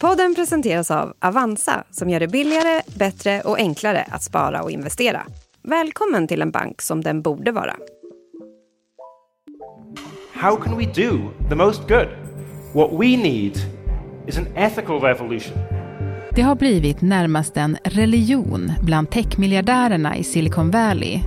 Podden 0.00 0.34
presenteras 0.34 0.90
av 0.90 1.12
Avanza 1.20 1.84
som 1.90 2.10
gör 2.10 2.20
det 2.20 2.28
billigare, 2.28 2.82
bättre 2.98 3.40
och 3.40 3.58
enklare 3.58 4.06
att 4.10 4.22
spara 4.22 4.62
och 4.62 4.70
investera. 4.70 5.22
Välkommen 5.62 6.28
till 6.28 6.42
en 6.42 6.50
bank 6.50 6.82
som 6.82 7.00
den 7.00 7.22
borde 7.22 7.52
vara. 7.52 7.76
How 10.34 10.56
can 10.56 10.78
we 10.78 10.84
do 10.84 11.18
the 11.48 11.54
most 11.54 11.88
good? 11.88 12.08
What 12.74 12.90
we 12.92 13.16
need 13.16 13.52
is 14.26 14.38
an 14.38 14.46
ethical 14.56 15.00
revolution. 15.00 15.52
Det 16.30 16.42
har 16.42 16.54
blivit 16.56 17.00
närmast 17.00 17.56
en 17.56 17.78
religion 17.84 18.72
bland 18.82 19.10
techmiljardärerna 19.10 20.16
i 20.16 20.24
Silicon 20.24 20.70
Valley. 20.70 21.20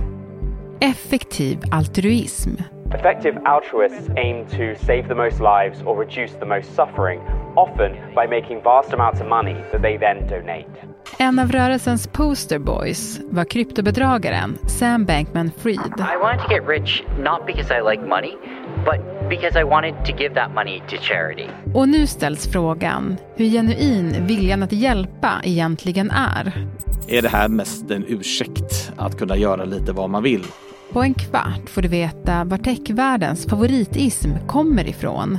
Effektiv 0.80 1.58
altruism. 1.70 2.50
Effective 2.94 3.40
altruists 3.44 4.08
aim 4.16 4.46
to 4.46 4.84
save 4.86 5.08
the 5.08 5.14
most 5.14 5.40
lives 5.40 5.82
or 5.86 5.96
reduce 6.04 6.34
the 6.38 6.46
most 6.46 6.74
suffering, 6.74 7.20
often 7.56 7.92
by 8.14 8.26
making 8.26 8.62
vast 8.62 8.92
amounts 8.92 9.20
of 9.20 9.28
money 9.28 9.56
that 9.72 9.82
they 9.82 9.98
then 9.98 10.26
donate. 10.26 10.66
En 11.18 11.38
av 11.38 11.52
rörelsens 11.52 12.06
poster 12.06 12.58
boys 12.58 13.20
var 13.30 13.44
kryptobedragaren 13.44 14.58
Sam 14.66 15.06
Bankman-Fried. 15.06 16.00
I 16.14 16.16
wanted 16.22 16.42
to 16.42 16.54
get 16.54 16.68
rich 16.68 17.04
not 17.18 17.46
because 17.46 17.74
I 17.78 17.80
like 17.90 18.06
money, 18.08 18.32
but 18.84 19.28
because 19.28 19.60
I 19.60 19.64
wanted 19.64 19.94
to 20.06 20.12
give 20.18 20.34
that 20.34 20.54
money 20.54 20.82
to 20.90 20.96
charity. 20.96 21.48
Och 21.74 21.88
nu 21.88 22.06
ställs 22.06 22.52
frågan 22.52 23.16
hur 23.36 23.46
genuin 23.46 24.26
viljan 24.26 24.62
att 24.62 24.72
hjälpa 24.72 25.40
egentligen 25.44 26.10
är. 26.10 26.52
Är 27.08 27.22
det 27.22 27.28
här 27.28 27.48
mest 27.48 27.90
en 27.90 28.04
ursäkt 28.08 28.92
att 28.96 29.18
kunna 29.18 29.36
göra 29.36 29.64
lite 29.64 29.92
vad 29.92 30.10
man 30.10 30.22
vill? 30.22 30.44
På 30.92 31.02
en 31.02 31.14
kvart 31.14 31.68
får 31.68 31.82
du 31.82 31.88
veta 31.88 32.44
var 32.44 32.58
techvärldens 32.58 33.46
favoritism 33.46 34.30
kommer 34.48 34.88
ifrån 34.88 35.38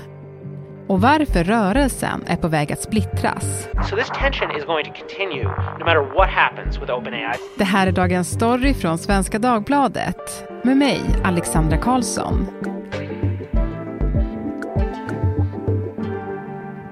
och 0.88 1.02
varför 1.02 1.44
rörelsen 1.44 2.24
är 2.28 2.36
på 2.36 2.48
väg 2.48 2.72
att 2.74 2.82
splittras. 2.82 3.68
So 3.90 3.96
continue 4.98 5.44
no. 5.44 7.32
Det 7.58 7.64
här 7.64 7.88
är 7.88 7.92
dagens 7.92 8.32
story 8.32 8.74
från 8.74 8.98
Svenska 8.98 9.40
Dagbladet 9.40 10.48
med 10.64 10.78
mig, 10.78 11.02
Alexandra 11.24 11.78
Karlsson. 11.78 12.48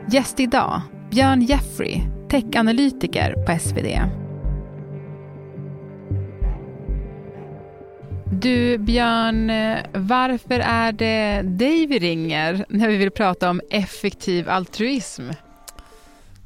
Gäst 0.08 0.40
idag, 0.40 0.82
Björn 1.10 1.42
Jeffrey, 1.42 2.02
techanalytiker 2.30 3.34
på 3.46 3.60
SvD. 3.60 4.21
Du 8.40 8.78
Björn, 8.78 9.48
varför 9.94 10.60
är 10.60 10.92
det 10.92 11.42
dig 11.42 11.86
vi 11.86 12.00
ringer 12.00 12.66
när 12.70 12.88
vi 12.88 12.98
vill 12.98 13.12
prata 13.12 13.50
om 13.50 13.62
effektiv 13.70 14.50
altruism? 14.50 15.30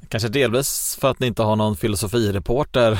Kanske 0.09 0.29
delvis 0.29 0.97
för 1.01 1.11
att 1.11 1.19
ni 1.19 1.27
inte 1.27 1.43
har 1.43 1.55
någon 1.55 1.77
filosofireporter 1.77 2.99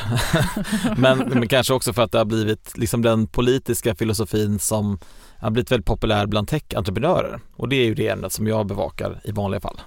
men, 0.98 1.20
men 1.20 1.48
kanske 1.48 1.74
också 1.74 1.94
för 1.94 2.02
att 2.02 2.12
det 2.12 2.18
har 2.18 2.26
blivit 2.26 2.78
liksom 2.78 3.02
den 3.02 3.28
politiska 3.28 3.96
filosofin 3.96 4.60
som 4.60 5.00
har 5.40 5.52
blivit 5.52 5.72
väldigt 5.72 5.88
populär 5.88 6.26
bland 6.26 6.48
tech-entreprenörer 6.48 7.40
och 7.56 7.70
det 7.70 7.76
är 7.76 7.86
ju 7.86 7.96
det 7.96 8.08
ämnet 8.08 8.32
som 8.32 8.48
jag 8.48 8.66
bevakar 8.68 9.22
i 9.24 9.32
vanliga 9.32 9.62
fall. 9.62 9.82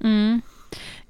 Mm. 0.00 0.42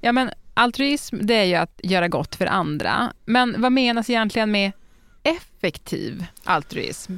Ja 0.01 0.11
men 0.11 0.29
altruism 0.53 1.17
det 1.21 1.35
är 1.35 1.45
ju 1.45 1.55
att 1.55 1.79
göra 1.83 2.07
gott 2.07 2.35
för 2.35 2.45
andra 2.45 3.13
men 3.25 3.61
vad 3.61 3.71
menas 3.71 4.09
egentligen 4.09 4.51
med 4.51 4.71
effektiv 5.23 6.25
altruism? 6.43 7.17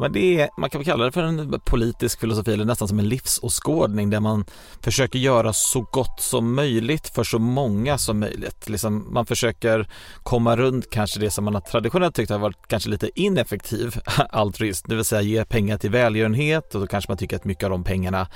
Men 0.00 0.12
det 0.12 0.40
är, 0.40 0.48
man 0.56 0.70
kan 0.70 0.78
väl 0.78 0.86
kalla 0.86 1.04
det 1.04 1.12
för 1.12 1.22
en 1.22 1.60
politisk 1.64 2.20
filosofi 2.20 2.52
eller 2.52 2.64
nästan 2.64 2.88
som 2.88 2.98
en 2.98 3.08
livsåskådning 3.08 4.10
där 4.10 4.20
man 4.20 4.44
försöker 4.80 5.18
göra 5.18 5.52
så 5.52 5.80
gott 5.80 6.20
som 6.20 6.54
möjligt 6.54 7.08
för 7.08 7.24
så 7.24 7.38
många 7.38 7.98
som 7.98 8.20
möjligt. 8.20 8.68
Liksom 8.68 9.06
man 9.10 9.26
försöker 9.26 9.88
komma 10.22 10.56
runt 10.56 10.90
kanske 10.90 11.20
det 11.20 11.30
som 11.30 11.44
man 11.44 11.54
har 11.54 11.60
traditionellt 11.60 12.14
tyckt 12.14 12.30
har 12.30 12.38
varit 12.38 12.66
kanske 12.66 12.90
lite 12.90 13.10
ineffektiv 13.14 14.00
altruism, 14.30 14.88
det 14.88 14.94
vill 14.94 15.04
säga 15.04 15.22
ge 15.22 15.44
pengar 15.44 15.78
till 15.78 15.90
välgörenhet 15.90 16.74
och 16.74 16.80
då 16.80 16.86
kanske 16.86 17.10
man 17.10 17.18
tycker 17.18 17.36
att 17.36 17.44
mycket 17.44 17.64
av 17.64 17.70
de 17.70 17.84
pengarna 17.84 18.28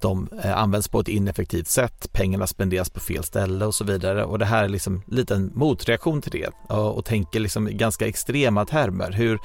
de 0.00 0.28
eh, 0.44 0.58
används 0.58 0.88
på 0.88 1.00
ett 1.00 1.08
ineffektivt 1.08 1.68
sätt, 1.68 2.12
pengarna 2.12 2.46
spenderas 2.46 2.90
på 2.90 3.00
fel 3.00 3.24
ställe 3.24 3.66
och 3.66 3.74
så 3.74 3.84
vidare 3.84 4.24
och 4.24 4.38
det 4.38 4.44
här 4.44 4.64
är 4.64 4.68
liksom 4.68 5.02
lite 5.06 5.34
en 5.34 5.52
motreaktion 5.54 6.22
till 6.22 6.32
det 6.32 6.48
och, 6.68 6.96
och 6.96 7.04
tänker 7.04 7.40
liksom 7.40 7.68
i 7.68 7.72
ganska 7.72 8.06
extrema 8.06 8.66
termer. 8.66 9.10
Hur 9.12 9.38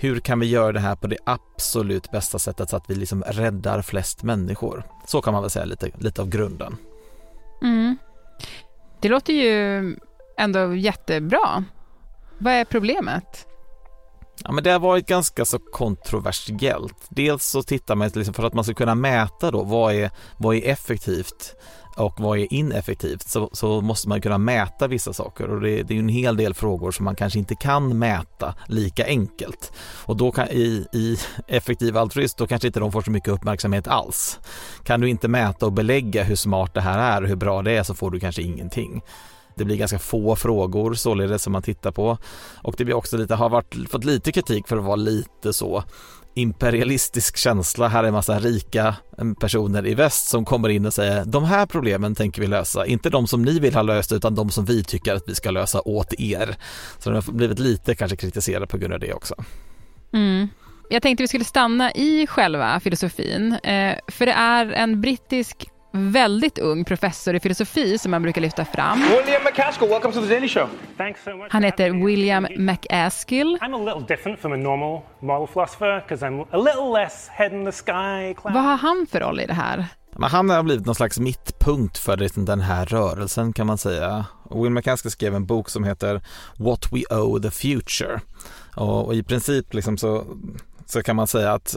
hur 0.00 0.20
kan 0.20 0.40
vi 0.40 0.46
göra 0.46 0.72
det 0.72 0.80
här 0.80 0.96
på 0.96 1.06
det 1.06 1.18
absolut 1.24 2.10
bästa 2.10 2.38
sättet 2.38 2.70
så 2.70 2.76
att 2.76 2.90
vi 2.90 2.94
liksom 2.94 3.22
räddar 3.22 3.82
flest 3.82 4.22
människor? 4.22 4.84
Så 5.06 5.22
kan 5.22 5.32
man 5.32 5.42
väl 5.42 5.50
säga 5.50 5.64
lite, 5.64 5.90
lite 5.98 6.22
av 6.22 6.28
grunden. 6.28 6.76
Mm. 7.62 7.96
Det 9.00 9.08
låter 9.08 9.32
ju 9.32 9.96
ändå 10.36 10.74
jättebra. 10.74 11.64
Vad 12.38 12.52
är 12.52 12.64
problemet? 12.64 13.46
Ja, 14.44 14.52
men 14.52 14.64
det 14.64 14.70
har 14.70 14.78
varit 14.78 15.06
ganska 15.06 15.44
så 15.44 15.58
kontroversiellt. 15.58 16.96
Dels 17.08 17.44
så 17.44 17.62
tittar 17.62 17.94
man 17.94 18.10
liksom 18.14 18.34
för 18.34 18.42
att 18.42 18.54
man 18.54 18.64
ska 18.64 18.74
kunna 18.74 18.94
mäta 18.94 19.50
då 19.50 19.64
vad 19.64 19.94
är, 19.94 20.10
vad 20.36 20.56
är 20.56 20.68
effektivt 20.68 21.54
och 21.96 22.20
vad 22.20 22.38
är 22.38 22.52
ineffektivt 22.52 23.28
så, 23.28 23.50
så 23.52 23.80
måste 23.80 24.08
man 24.08 24.20
kunna 24.20 24.38
mäta 24.38 24.86
vissa 24.86 25.12
saker 25.12 25.50
och 25.50 25.60
det, 25.60 25.82
det 25.82 25.94
är 25.94 25.98
en 25.98 26.08
hel 26.08 26.36
del 26.36 26.54
frågor 26.54 26.90
som 26.90 27.04
man 27.04 27.16
kanske 27.16 27.38
inte 27.38 27.54
kan 27.54 27.98
mäta 27.98 28.54
lika 28.66 29.06
enkelt. 29.06 29.72
Och 30.04 30.16
då 30.16 30.32
kan 30.32 30.48
i, 30.48 30.86
i 30.92 31.16
effektiv 31.46 31.96
altruism 31.96 32.36
då 32.38 32.46
kanske 32.46 32.66
inte 32.66 32.80
de 32.80 32.92
får 32.92 33.02
så 33.02 33.10
mycket 33.10 33.28
uppmärksamhet 33.28 33.88
alls. 33.88 34.38
Kan 34.84 35.00
du 35.00 35.08
inte 35.08 35.28
mäta 35.28 35.66
och 35.66 35.72
belägga 35.72 36.22
hur 36.22 36.36
smart 36.36 36.74
det 36.74 36.80
här 36.80 36.98
är 36.98 37.22
och 37.22 37.28
hur 37.28 37.36
bra 37.36 37.62
det 37.62 37.72
är 37.72 37.82
så 37.82 37.94
får 37.94 38.10
du 38.10 38.20
kanske 38.20 38.42
ingenting. 38.42 39.02
Det 39.60 39.64
blir 39.64 39.76
ganska 39.76 39.98
få 39.98 40.36
frågor 40.36 40.94
således 40.94 41.42
som 41.42 41.52
man 41.52 41.62
tittar 41.62 41.90
på 41.90 42.18
och 42.62 42.74
det 42.78 42.84
blir 42.84 42.94
också 42.94 43.16
lite, 43.16 43.34
har 43.34 43.48
varit, 43.48 43.76
fått 43.90 44.04
lite 44.04 44.32
kritik 44.32 44.68
för 44.68 44.76
att 44.76 44.84
vara 44.84 44.96
lite 44.96 45.52
så 45.52 45.84
imperialistisk 46.34 47.36
känsla. 47.36 47.88
Här 47.88 48.04
är 48.04 48.08
en 48.08 48.14
massa 48.14 48.38
rika 48.38 48.94
personer 49.40 49.86
i 49.86 49.94
väst 49.94 50.28
som 50.28 50.44
kommer 50.44 50.68
in 50.68 50.86
och 50.86 50.94
säger 50.94 51.24
de 51.24 51.44
här 51.44 51.66
problemen 51.66 52.14
tänker 52.14 52.40
vi 52.40 52.46
lösa, 52.46 52.86
inte 52.86 53.10
de 53.10 53.26
som 53.26 53.42
ni 53.42 53.58
vill 53.58 53.74
ha 53.74 53.82
löst 53.82 54.12
utan 54.12 54.34
de 54.34 54.50
som 54.50 54.64
vi 54.64 54.84
tycker 54.84 55.14
att 55.14 55.28
vi 55.28 55.34
ska 55.34 55.50
lösa 55.50 55.80
åt 55.80 56.14
er. 56.20 56.56
Så 56.98 57.10
de 57.10 57.14
har 57.14 57.32
blivit 57.32 57.58
lite 57.58 57.94
kanske 57.94 58.16
kritiserade 58.16 58.66
på 58.66 58.78
grund 58.78 58.94
av 58.94 59.00
det 59.00 59.12
också. 59.12 59.34
Mm. 60.12 60.48
Jag 60.90 61.02
tänkte 61.02 61.22
vi 61.22 61.28
skulle 61.28 61.44
stanna 61.44 61.92
i 61.92 62.26
själva 62.26 62.80
filosofin, 62.80 63.52
eh, 63.52 63.94
för 64.08 64.26
det 64.26 64.32
är 64.32 64.66
en 64.66 65.00
brittisk 65.00 65.68
väldigt 65.92 66.58
ung 66.58 66.84
professor 66.84 67.34
i 67.34 67.40
filosofi 67.40 67.98
som 67.98 68.10
man 68.10 68.22
brukar 68.22 68.40
lyfta 68.40 68.64
fram. 68.64 69.00
William 69.00 69.42
McCaskill, 69.44 69.88
welcome 69.88 70.14
to 70.14 70.20
the 70.20 70.28
Daily 70.34 70.48
Show. 70.48 70.68
Thanks 70.96 71.24
so 71.24 71.36
much. 71.36 71.46
Han 71.50 71.62
heter 71.62 72.04
William 72.04 72.46
McAskill. 72.56 73.58
I'm 73.60 73.74
a 73.74 73.84
little 73.84 74.16
different 74.16 74.40
from 74.40 74.52
a 74.52 74.56
normal 74.56 75.02
moral 75.20 75.46
philosopher 75.46 76.02
because 76.08 76.26
I'm 76.26 76.46
a 76.50 76.56
little 76.56 76.92
less 77.02 77.28
head 77.28 77.52
in 77.52 77.64
the 77.64 77.72
sky. 77.72 78.34
Vad 78.42 78.62
har 78.62 78.76
han 78.76 79.06
för 79.10 79.20
roll 79.20 79.40
i 79.40 79.46
det 79.46 79.54
här? 79.54 79.86
Men 80.16 80.30
han 80.30 80.50
har 80.50 80.62
blivit 80.62 80.86
någon 80.86 80.94
slags 80.94 81.18
mittpunkt 81.18 81.98
för 81.98 82.46
den 82.46 82.60
här 82.60 82.86
rörelsen 82.86 83.52
kan 83.52 83.66
man 83.66 83.78
säga. 83.78 84.24
Will 84.50 84.70
McCaskill 84.70 85.10
skrev 85.10 85.34
en 85.34 85.46
bok 85.46 85.68
som 85.68 85.84
heter 85.84 86.20
What 86.56 86.92
We 86.92 87.16
Owe 87.16 87.42
the 87.42 87.50
Future. 87.50 88.20
Och, 88.76 89.06
och 89.06 89.14
i 89.14 89.22
princip 89.22 89.74
liksom 89.74 89.98
så, 89.98 90.24
så 90.86 91.02
kan 91.02 91.16
man 91.16 91.26
säga 91.26 91.52
att 91.52 91.76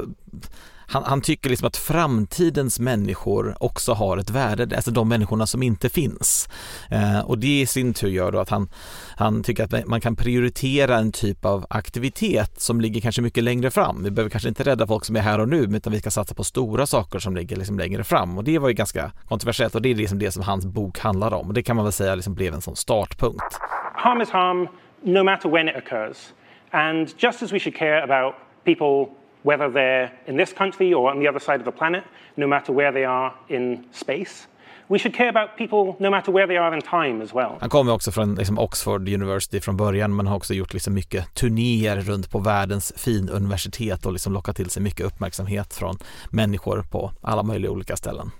han, 0.87 1.03
han, 1.03 1.21
tycker 1.21 1.49
liksom 1.49 1.67
att 1.67 1.77
framtidens 1.77 2.79
människor 2.79 3.55
också 3.59 3.93
har 3.93 4.17
ett 4.17 4.29
värde, 4.29 4.75
alltså 4.75 4.91
de 4.91 5.09
människorna 5.09 5.47
som 5.47 5.63
inte 5.63 5.89
finns. 5.89 6.49
Eh, 6.91 7.19
och 7.19 7.37
det 7.37 7.61
i 7.61 7.65
sin 7.65 7.93
tur 7.93 8.07
gör 8.07 8.31
då 8.31 8.39
att 8.39 8.49
han, 8.49 8.69
han 9.17 9.43
tycker 9.43 9.63
att 9.63 9.87
man 9.87 10.01
kan 10.01 10.15
prioritera 10.15 10.97
en 10.97 11.11
typ 11.11 11.45
av 11.45 11.65
aktivitet 11.69 12.61
som 12.61 12.81
ligger 12.81 13.01
kanske 13.01 13.21
mycket 13.21 13.43
längre 13.43 13.71
fram. 13.71 14.03
Vi 14.03 14.11
behöver 14.11 14.29
kanske 14.29 14.49
inte 14.49 14.63
rädda 14.63 14.87
folk 14.87 15.05
som 15.05 15.15
är 15.15 15.21
här 15.21 15.39
och 15.39 15.49
nu 15.49 15.57
utan 15.57 15.93
vi 15.93 15.99
ska 15.99 16.11
satsa 16.11 16.35
på 16.35 16.43
stora 16.43 16.85
saker 16.85 17.19
som 17.19 17.35
ligger 17.35 17.55
liksom 17.55 17.79
längre 17.79 18.03
fram 18.03 18.37
och 18.37 18.43
det 18.43 18.59
var 18.59 18.67
ju 18.67 18.73
ganska 18.73 19.11
kontroversiellt 19.27 19.75
och 19.75 19.81
det 19.81 19.89
är 19.89 19.95
liksom 19.95 20.19
det 20.19 20.31
som 20.31 20.43
hans 20.43 20.65
bok 20.65 20.99
handlar 20.99 21.33
om 21.33 21.47
och 21.47 21.53
det 21.53 21.63
kan 21.63 21.75
man 21.75 21.85
väl 21.85 21.91
säga 21.91 22.15
liksom 22.15 22.33
blev 22.33 22.53
en 22.53 22.61
sån 22.61 22.75
startpunkt. 22.75 23.59
Harm 23.95 24.21
is 24.21 24.29
harm 24.29 24.67
no 25.03 25.23
matter 25.23 25.49
when 25.49 25.69
it 25.69 25.75
occurs. 25.75 26.33
And 26.71 27.09
just 27.17 27.43
as 27.43 27.53
we 27.53 27.59
should 27.59 27.75
care 27.75 28.03
about 28.03 28.35
people 28.63 29.22
whether 29.43 29.69
they're 29.69 30.09
in 30.25 30.37
this 30.37 30.53
country 30.53 30.93
or 30.93 31.11
on 31.11 31.19
the 31.19 31.29
other 31.29 31.39
side 31.39 31.59
of 31.59 31.65
the 31.65 31.71
planet, 31.71 32.03
no 32.35 32.47
matter 32.47 32.73
where 32.73 32.91
they 32.91 33.05
are 33.05 33.31
in 33.47 33.83
space. 33.91 34.47
We 34.87 34.99
should 34.99 35.15
care 35.15 35.29
about 35.29 35.57
people 35.57 35.95
no 35.99 36.09
matter 36.09 36.31
where 36.31 36.47
they 36.47 36.57
are 36.57 36.75
in 36.75 36.81
time 36.81 37.23
as 37.23 37.33
well. 37.33 37.57
Han 37.59 37.69
kommer 37.69 37.93
också 37.93 38.11
från 38.11 38.35
liksom 38.35 38.59
Oxford 38.59 39.09
University 39.09 39.59
från 39.59 39.77
början 39.77 40.15
men 40.15 40.27
har 40.27 40.35
också 40.35 40.53
gjort 40.53 40.73
liksom 40.73 40.93
mycket 40.93 41.33
turnéer 41.33 41.97
runt 41.97 42.31
på 42.31 42.39
världens 42.39 42.93
finuniversitet 42.97 44.05
och 44.05 44.13
liksom 44.13 44.33
lockat 44.33 44.55
till 44.55 44.69
sig 44.69 44.83
mycket 44.83 45.05
uppmärksamhet 45.05 45.73
från 45.73 45.97
människor 46.29 46.83
på 46.91 47.11
alla 47.21 47.43
möjliga 47.43 47.71
olika 47.71 47.95
ställen. 47.95 48.31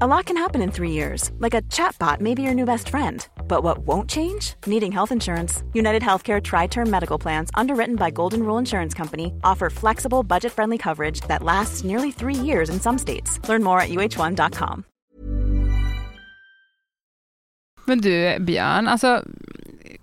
A 0.00 0.06
lot 0.06 0.26
can 0.26 0.36
happen 0.36 0.62
in 0.62 0.70
three 0.70 0.90
years, 0.90 1.30
like 1.40 1.54
a 1.54 1.62
chatbot 1.70 2.20
may 2.20 2.34
be 2.34 2.42
your 2.42 2.54
new 2.54 2.66
best 2.66 2.88
friend. 2.88 3.26
But 3.48 3.62
what 3.62 3.78
won't 3.78 4.10
change? 4.10 4.54
Needing 4.66 4.92
health 4.92 5.12
insurance. 5.12 5.62
United 5.72 6.02
Healthcare 6.02 6.42
Tri 6.42 6.66
Term 6.66 6.90
Medical 6.90 7.18
Plans, 7.18 7.50
underwritten 7.54 7.96
by 7.96 8.10
Golden 8.10 8.42
Rule 8.42 8.58
Insurance 8.58 8.94
Company, 8.94 9.32
offer 9.42 9.70
flexible, 9.70 10.22
budget 10.22 10.52
friendly 10.52 10.78
coverage 10.78 11.20
that 11.28 11.42
lasts 11.42 11.84
nearly 11.84 12.12
three 12.12 12.46
years 12.46 12.68
in 12.68 12.80
some 12.80 12.98
states. 12.98 13.40
Learn 13.48 13.62
more 13.62 13.80
at 13.80 13.88
uh1.com. 13.88 14.84
Men 17.86 18.00
du 18.00 18.38
Björn, 18.40 18.88
alltså, 18.88 19.22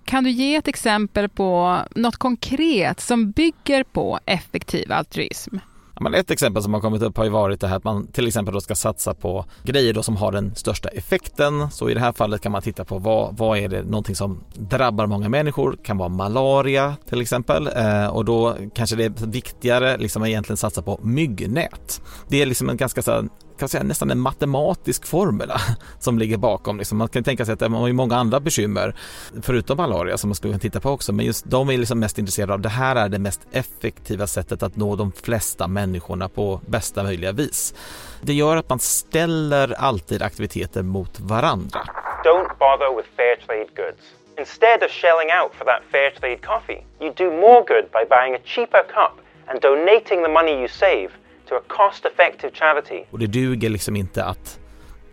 kan 0.04 0.24
du 0.24 0.30
ge 0.30 0.56
ett 0.56 0.68
exempel 0.68 1.28
på 1.28 1.78
något 1.94 2.16
konkret 2.16 3.00
som 3.00 3.30
bygger 3.30 3.84
på 3.84 4.18
effektiv 4.26 4.92
altruism? 4.92 5.56
Ja, 5.94 6.02
men 6.02 6.14
ett 6.14 6.30
exempel 6.30 6.62
som 6.62 6.74
har 6.74 6.80
kommit 6.80 7.02
upp 7.02 7.16
har 7.16 7.24
ju 7.24 7.30
varit 7.30 7.60
det 7.60 7.68
här 7.68 7.76
att 7.76 7.84
man 7.84 8.06
till 8.06 8.26
exempel 8.26 8.54
då 8.54 8.60
ska 8.60 8.74
satsa 8.74 9.14
på 9.14 9.44
grejer 9.62 9.94
då 9.94 10.02
som 10.02 10.16
har 10.16 10.32
den 10.32 10.54
största 10.54 10.88
effekten. 10.88 11.70
Så 11.70 11.90
i 11.90 11.94
det 11.94 12.00
här 12.00 12.12
fallet 12.12 12.40
kan 12.40 12.52
man 12.52 12.62
titta 12.62 12.84
på 12.84 12.98
vad, 12.98 13.36
vad 13.36 13.58
är 13.58 13.68
det 13.68 13.82
någonting 13.82 14.14
som 14.14 14.44
drabbar 14.54 15.06
många 15.06 15.28
människor, 15.28 15.70
Det 15.70 15.82
kan 15.82 15.98
vara 15.98 16.08
malaria 16.08 16.96
till 17.08 17.20
exempel 17.20 17.70
eh, 17.76 18.06
och 18.06 18.24
då 18.24 18.56
kanske 18.74 18.96
det 18.96 19.04
är 19.04 19.26
viktigare 19.26 19.96
liksom 19.96 20.22
att 20.22 20.28
egentligen 20.28 20.56
satsa 20.56 20.82
på 20.82 21.00
myggnät. 21.02 22.02
Det 22.28 22.42
är 22.42 22.46
liksom 22.46 22.68
en 22.68 22.76
ganska 22.76 23.02
så 23.02 23.28
kan 23.58 23.68
säga, 23.68 23.82
nästan 23.82 24.10
en 24.10 24.20
matematisk 24.20 25.06
formel 25.06 25.52
som 25.98 26.18
ligger 26.18 26.36
bakom. 26.36 26.78
Liksom. 26.78 26.98
Man 26.98 27.08
kan 27.08 27.24
tänka 27.24 27.44
sig 27.44 27.52
att 27.52 27.58
det 27.58 27.68
har 27.68 27.92
många 27.92 28.16
andra 28.16 28.40
bekymmer 28.40 28.94
förutom 29.42 29.76
malaria 29.76 30.18
som 30.18 30.28
man 30.28 30.34
skulle 30.34 30.52
kunna 30.52 30.60
titta 30.60 30.80
på 30.80 30.90
också. 30.90 31.12
Men 31.12 31.26
just 31.26 31.44
de 31.50 31.70
är 31.70 31.78
liksom 31.78 32.00
mest 32.00 32.18
intresserade 32.18 32.52
av 32.54 32.60
det 32.60 32.68
här 32.68 32.96
är 32.96 33.08
det 33.08 33.18
mest 33.18 33.40
effektiva 33.52 34.26
sättet 34.26 34.62
att 34.62 34.76
nå 34.76 34.96
de 34.96 35.12
flesta 35.12 35.68
människorna 35.68 36.28
på 36.28 36.60
bästa 36.66 37.02
möjliga 37.02 37.32
vis. 37.32 37.74
Det 38.22 38.32
gör 38.32 38.56
att 38.56 38.68
man 38.68 38.78
ställer 38.78 39.72
alltid 39.72 40.22
aktiviteter 40.22 40.82
mot 40.82 41.20
varandra. 41.20 41.80
Don't 42.24 42.58
bother 42.58 42.96
with 42.96 43.08
fair 43.16 43.36
trade 43.46 43.68
goods. 43.76 44.02
Instead 44.38 44.82
of 44.82 44.90
shelling 44.90 45.30
out 45.42 45.54
for 45.54 45.64
that 45.64 45.82
fair 45.92 46.10
trade 46.10 46.38
coffee, 46.42 46.82
you 47.00 47.12
do 47.16 47.30
more 47.30 47.62
good 47.72 47.86
by 47.92 48.04
buying 48.14 48.34
a 48.34 48.42
cheaper 48.44 48.82
cup 48.94 49.14
and 49.46 49.60
donating 49.60 50.22
the 50.22 50.28
money 50.28 50.52
you 50.52 50.68
save 50.68 51.10
to 51.48 51.54
a 51.54 51.62
cost 51.68 52.04
effective 52.04 52.52
charity. 52.54 53.04
Och 53.10 53.18
det 53.18 53.26
duger 53.26 53.70
liksom 53.70 53.96
inte 53.96 54.24
att 54.24 54.58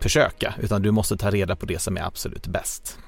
försöka 0.00 0.54
utan 0.62 0.82
du 0.82 0.90
måste 0.90 1.16
ta 1.16 1.30
reda 1.30 1.56
på 1.56 1.66
det 1.66 1.78
som 1.78 1.96
är 1.96 2.02
absolut 2.02 2.46
bäst. 2.46 2.98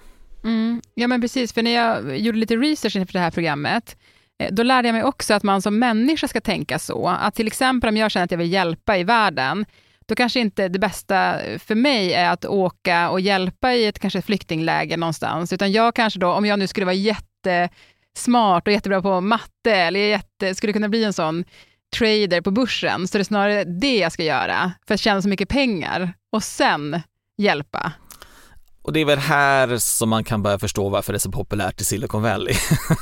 Mm. 0.44 0.82
Ja 0.94 1.08
men 1.08 1.20
precis, 1.20 1.52
för 1.52 1.62
när 1.62 1.74
jag 1.74 2.18
gjorde 2.18 2.38
lite 2.38 2.56
research 2.56 2.96
inför 2.96 3.12
det 3.12 3.18
här 3.18 3.30
programmet 3.30 3.96
eh, 4.38 4.52
då 4.52 4.62
lärde 4.62 4.88
jag 4.88 4.92
mig 4.92 5.04
också 5.04 5.34
att 5.34 5.42
man 5.42 5.62
som 5.62 5.78
människa 5.78 6.28
ska 6.28 6.40
tänka 6.40 6.78
så. 6.78 7.08
Att 7.08 7.34
till 7.34 7.46
exempel 7.46 7.88
om 7.88 7.96
jag 7.96 8.10
känner 8.10 8.24
att 8.24 8.30
jag 8.30 8.38
vill 8.38 8.52
hjälpa 8.52 8.98
i 8.98 9.04
världen, 9.04 9.66
då 10.06 10.14
kanske 10.14 10.40
inte 10.40 10.68
det 10.68 10.78
bästa 10.78 11.38
för 11.58 11.74
mig 11.74 12.12
är 12.12 12.30
att 12.30 12.44
åka 12.44 13.10
och 13.10 13.20
hjälpa 13.20 13.74
i 13.74 13.86
ett 13.86 13.98
kanske 13.98 14.22
flyktingläger 14.22 14.96
någonstans, 14.96 15.52
utan 15.52 15.72
jag 15.72 15.94
kanske 15.94 16.20
då, 16.20 16.32
om 16.32 16.46
jag 16.46 16.58
nu 16.58 16.66
skulle 16.66 16.86
vara 16.86 16.94
jättesmart 16.94 18.66
och 18.66 18.72
jättebra 18.72 19.02
på 19.02 19.20
matte, 19.20 19.72
eller 19.72 20.00
jätte, 20.00 20.54
skulle 20.54 20.72
kunna 20.72 20.88
bli 20.88 21.04
en 21.04 21.12
sån 21.12 21.44
trader 21.98 22.40
på 22.40 22.50
börsen, 22.50 23.08
så 23.08 23.18
det 23.18 23.22
är 23.22 23.24
snarare 23.24 23.64
det 23.64 23.96
jag 23.96 24.12
ska 24.12 24.24
göra 24.24 24.72
för 24.86 24.94
att 24.94 25.00
tjäna 25.00 25.22
så 25.22 25.28
mycket 25.28 25.48
pengar 25.48 26.12
och 26.32 26.42
sen 26.42 27.00
hjälpa. 27.38 27.92
Och 28.82 28.92
det 28.92 29.00
är 29.00 29.04
väl 29.04 29.18
här 29.18 29.78
som 29.78 30.08
man 30.08 30.24
kan 30.24 30.42
börja 30.42 30.58
förstå 30.58 30.88
varför 30.88 31.12
det 31.12 31.16
är 31.16 31.18
så 31.18 31.30
populärt 31.30 31.80
i 31.80 31.84
Silicon 31.84 32.22
Valley. 32.22 32.54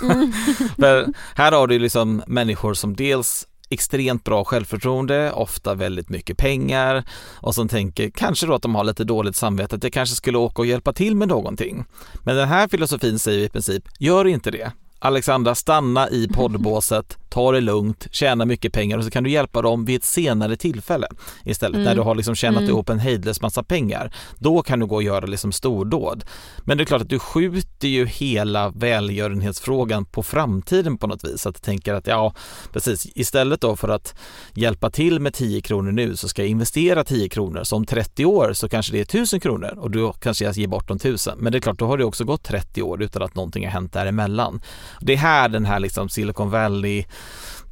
Mm. 0.02 0.32
för 0.78 1.08
här 1.34 1.52
har 1.52 1.66
du 1.66 1.78
liksom 1.78 2.22
människor 2.26 2.74
som 2.74 2.96
dels 2.96 3.48
extremt 3.70 4.24
bra 4.24 4.44
självförtroende, 4.44 5.32
ofta 5.32 5.74
väldigt 5.74 6.08
mycket 6.08 6.36
pengar 6.36 7.04
och 7.34 7.54
som 7.54 7.68
tänker 7.68 8.10
kanske 8.10 8.46
då 8.46 8.54
att 8.54 8.62
de 8.62 8.74
har 8.74 8.84
lite 8.84 9.04
dåligt 9.04 9.36
samvete 9.36 9.76
att 9.76 9.84
jag 9.84 9.92
kanske 9.92 10.16
skulle 10.16 10.38
åka 10.38 10.62
och 10.62 10.66
hjälpa 10.66 10.92
till 10.92 11.16
med 11.16 11.28
någonting. 11.28 11.84
Men 12.22 12.36
den 12.36 12.48
här 12.48 12.68
filosofin 12.68 13.18
säger 13.18 13.44
i 13.44 13.48
princip, 13.48 13.84
gör 13.98 14.26
inte 14.26 14.50
det. 14.50 14.72
Alexandra, 14.98 15.54
stanna 15.54 16.10
i 16.10 16.28
poddbåset, 16.28 17.18
ta 17.32 17.52
det 17.52 17.60
lugnt, 17.60 18.06
tjäna 18.10 18.44
mycket 18.44 18.72
pengar 18.72 18.98
och 18.98 19.04
så 19.04 19.10
kan 19.10 19.24
du 19.24 19.30
hjälpa 19.30 19.62
dem 19.62 19.84
vid 19.84 19.96
ett 19.96 20.04
senare 20.04 20.56
tillfälle 20.56 21.06
istället 21.44 21.74
mm. 21.74 21.84
när 21.84 21.94
du 21.94 22.00
har 22.00 22.14
liksom 22.14 22.34
tjänat 22.34 22.60
mm. 22.60 22.70
ihop 22.70 22.88
en 22.88 22.98
hejdlös 22.98 23.40
massa 23.40 23.62
pengar. 23.62 24.14
Då 24.38 24.62
kan 24.62 24.80
du 24.80 24.86
gå 24.86 24.94
och 24.94 25.02
göra 25.02 25.26
liksom 25.26 25.52
stordåd. 25.52 26.24
Men 26.64 26.78
det 26.78 26.82
är 26.82 26.84
klart 26.84 27.02
att 27.02 27.08
du 27.08 27.18
skjuter 27.18 27.88
ju 27.88 28.06
hela 28.06 28.70
välgörenhetsfrågan 28.70 30.04
på 30.04 30.22
framtiden 30.22 30.98
på 30.98 31.06
något 31.06 31.24
vis. 31.24 31.46
Att 31.46 31.54
du 31.54 31.60
tänker 31.60 31.94
att 31.94 32.06
ja, 32.06 32.34
precis, 32.72 33.06
istället 33.14 33.60
då 33.60 33.76
för 33.76 33.88
att 33.88 34.14
hjälpa 34.54 34.90
till 34.90 35.20
med 35.20 35.34
10 35.34 35.60
kronor 35.60 35.92
nu 35.92 36.16
så 36.16 36.28
ska 36.28 36.42
jag 36.42 36.48
investera 36.48 37.04
10 37.04 37.28
kronor. 37.28 37.64
Så 37.64 37.76
om 37.76 37.86
30 37.86 38.24
år 38.24 38.52
så 38.52 38.68
kanske 38.68 38.92
det 38.92 38.98
är 38.98 39.02
1000 39.02 39.40
kronor 39.40 39.78
och 39.78 39.90
då 39.90 40.12
kanske 40.12 40.44
jag 40.44 40.56
ger 40.56 40.68
bort 40.68 40.88
de 40.88 40.96
1000. 40.96 41.38
Men 41.38 41.52
det 41.52 41.58
är 41.58 41.60
klart, 41.60 41.78
då 41.78 41.86
har 41.86 41.98
det 41.98 42.04
också 42.04 42.24
gått 42.24 42.44
30 42.44 42.82
år 42.82 43.02
utan 43.02 43.22
att 43.22 43.34
någonting 43.34 43.64
har 43.64 43.72
hänt 43.72 43.92
däremellan. 43.92 44.62
Det 45.00 45.12
är 45.12 45.16
här 45.16 45.48
den 45.48 45.64
här 45.64 45.80
liksom 45.80 46.08
Silicon 46.08 46.50
Valley 46.50 47.04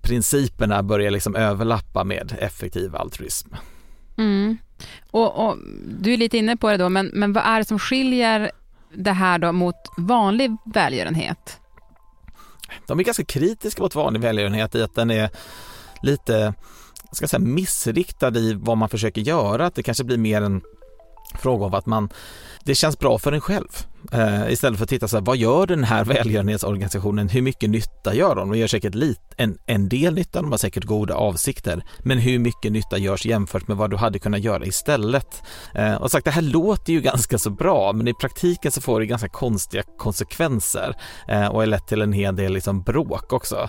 principerna 0.03 0.83
börjar 0.83 1.11
liksom 1.11 1.37
överlappa 1.37 2.05
med 2.05 2.37
effektiv 2.41 2.97
altruism. 2.97 3.55
Mm. 4.19 4.59
Och, 5.11 5.47
och, 5.47 5.57
du 6.01 6.13
är 6.13 6.17
lite 6.17 6.39
inne 6.39 6.57
på 6.57 6.71
det 6.71 6.77
då, 6.77 6.89
men, 6.89 7.07
men 7.07 7.33
vad 7.33 7.45
är 7.45 7.59
det 7.59 7.65
som 7.65 7.79
skiljer 7.79 8.51
det 8.95 9.13
här 9.13 9.39
då 9.39 9.53
mot 9.53 9.77
vanlig 9.97 10.57
välgörenhet? 10.65 11.61
De 12.87 12.99
är 12.99 13.05
ganska 13.05 13.25
kritiska 13.25 13.83
mot 13.83 13.95
vanlig 13.95 14.21
välgörenhet 14.21 14.75
i 14.75 14.83
att 14.83 14.95
den 14.95 15.11
är 15.11 15.31
lite 16.03 16.55
ska 17.13 17.29
säga, 17.29 17.41
missriktad 17.41 18.39
i 18.39 18.55
vad 18.55 18.79
man 18.79 18.89
försöker 18.89 19.21
göra, 19.21 19.67
att 19.67 19.75
det 19.75 19.83
kanske 19.83 20.05
blir 20.05 20.19
mer 20.19 20.43
en 20.43 20.63
fråga 21.39 21.67
om 21.67 21.75
att 21.75 21.87
man 21.87 22.11
det 22.65 22.75
känns 22.75 22.99
bra 22.99 23.19
för 23.19 23.33
en 23.33 23.41
själv. 23.41 23.69
Eh, 24.13 24.53
istället 24.53 24.79
för 24.79 24.85
att 24.85 24.89
titta 24.89 25.09
så 25.09 25.17
här, 25.17 25.25
vad 25.25 25.37
gör 25.37 25.67
den 25.67 25.85
här 25.85 26.05
välgörenhetsorganisationen? 26.15 27.29
Hur 27.29 27.43
mycket 27.43 27.71
nytta 27.71 28.15
gör 28.15 28.35
de? 28.35 28.51
De 28.51 28.59
gör 28.59 28.67
säkert 28.67 28.95
lit, 28.95 29.21
en, 29.37 29.59
en 29.67 29.89
del 29.89 30.15
nytta, 30.15 30.43
de 30.43 30.51
har 30.51 30.59
säkert 30.59 30.85
goda 30.85 31.15
avsikter. 31.15 31.85
Men 31.99 32.19
hur 32.19 32.39
mycket 32.39 32.73
nytta 32.73 32.99
görs 32.99 33.27
jämfört 33.27 33.69
med 33.69 33.77
vad 33.77 33.91
du 33.91 33.97
hade 33.97 34.19
kunnat 34.19 34.41
göra 34.41 34.65
istället? 34.65 35.43
Eh, 35.75 35.95
och 35.95 36.11
sagt, 36.11 36.25
det 36.25 36.31
här 36.31 36.43
låter 36.43 36.93
ju 36.93 37.01
ganska 37.11 37.39
så 37.39 37.51
bra, 37.51 37.93
men 37.93 38.09
i 38.09 38.15
praktiken 38.15 38.73
så 38.73 38.81
får 38.81 39.01
det 39.01 39.07
ganska 39.07 39.29
konstiga 39.29 39.83
konsekvenser 39.99 40.97
eh, 41.29 41.47
och 41.47 41.63
är 41.63 41.67
lätt 41.67 41.87
till 41.87 42.03
en 42.03 42.13
hel 42.13 42.37
del 42.37 42.53
liksom 42.53 42.83
bråk 42.83 43.33
också. 43.33 43.69